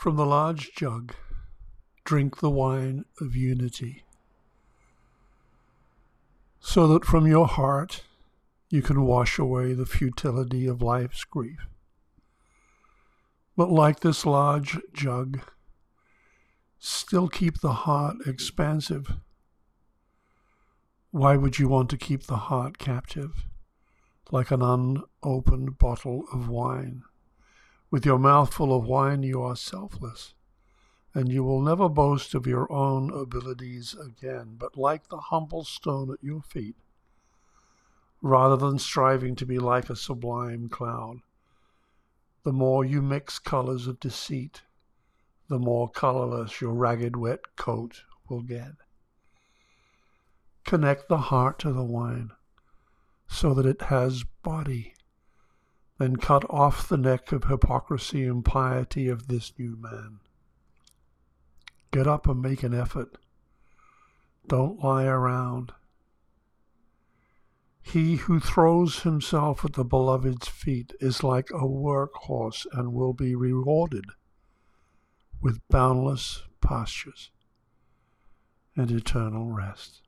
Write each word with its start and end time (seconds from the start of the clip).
From 0.00 0.16
the 0.16 0.24
large 0.24 0.72
jug, 0.74 1.14
drink 2.04 2.38
the 2.38 2.48
wine 2.48 3.04
of 3.20 3.36
unity, 3.36 4.02
so 6.58 6.86
that 6.86 7.04
from 7.04 7.26
your 7.26 7.46
heart 7.46 8.04
you 8.70 8.80
can 8.80 9.02
wash 9.02 9.38
away 9.38 9.74
the 9.74 9.84
futility 9.84 10.66
of 10.66 10.80
life's 10.80 11.22
grief. 11.24 11.66
But 13.58 13.70
like 13.70 14.00
this 14.00 14.24
large 14.24 14.78
jug, 14.94 15.40
still 16.78 17.28
keep 17.28 17.60
the 17.60 17.74
heart 17.84 18.26
expansive. 18.26 19.18
Why 21.10 21.36
would 21.36 21.58
you 21.58 21.68
want 21.68 21.90
to 21.90 21.98
keep 21.98 22.22
the 22.22 22.48
heart 22.48 22.78
captive, 22.78 23.44
like 24.30 24.50
an 24.50 24.62
unopened 24.62 25.76
bottle 25.76 26.24
of 26.32 26.48
wine? 26.48 27.02
With 27.90 28.06
your 28.06 28.18
mouth 28.18 28.54
full 28.54 28.76
of 28.76 28.86
wine, 28.86 29.24
you 29.24 29.42
are 29.42 29.56
selfless, 29.56 30.34
and 31.12 31.32
you 31.32 31.42
will 31.42 31.60
never 31.60 31.88
boast 31.88 32.34
of 32.34 32.46
your 32.46 32.70
own 32.70 33.10
abilities 33.12 33.94
again, 33.94 34.54
but 34.56 34.76
like 34.76 35.08
the 35.08 35.18
humble 35.18 35.64
stone 35.64 36.12
at 36.12 36.22
your 36.22 36.40
feet, 36.40 36.76
rather 38.22 38.56
than 38.56 38.78
striving 38.78 39.34
to 39.36 39.44
be 39.44 39.58
like 39.58 39.90
a 39.90 39.96
sublime 39.96 40.68
cloud. 40.68 41.22
The 42.44 42.52
more 42.52 42.84
you 42.84 43.02
mix 43.02 43.40
colors 43.40 43.88
of 43.88 43.98
deceit, 43.98 44.62
the 45.48 45.58
more 45.58 45.88
colorless 45.88 46.60
your 46.60 46.72
ragged 46.72 47.16
wet 47.16 47.56
coat 47.56 48.04
will 48.28 48.42
get. 48.42 48.74
Connect 50.64 51.08
the 51.08 51.18
heart 51.18 51.58
to 51.58 51.72
the 51.72 51.82
wine 51.82 52.30
so 53.26 53.52
that 53.54 53.66
it 53.66 53.82
has 53.82 54.22
body 54.44 54.94
then 56.00 56.16
cut 56.16 56.46
off 56.48 56.88
the 56.88 56.96
neck 56.96 57.30
of 57.30 57.44
hypocrisy 57.44 58.24
and 58.24 58.42
piety 58.42 59.06
of 59.06 59.28
this 59.28 59.52
new 59.58 59.76
man. 59.76 60.18
Get 61.90 62.06
up 62.06 62.26
and 62.26 62.40
make 62.40 62.62
an 62.62 62.72
effort. 62.72 63.18
Don't 64.46 64.82
lie 64.82 65.04
around. 65.04 65.72
He 67.82 68.16
who 68.16 68.40
throws 68.40 69.00
himself 69.00 69.62
at 69.62 69.74
the 69.74 69.84
beloved's 69.84 70.48
feet 70.48 70.94
is 71.00 71.22
like 71.22 71.50
a 71.50 71.66
workhorse 71.66 72.66
and 72.72 72.94
will 72.94 73.12
be 73.12 73.34
rewarded 73.34 74.06
with 75.42 75.60
boundless 75.68 76.44
pastures 76.62 77.30
and 78.74 78.90
eternal 78.90 79.50
rest. 79.50 80.00